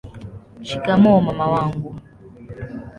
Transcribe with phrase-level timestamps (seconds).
[0.67, 1.95] shikamoo mama wangu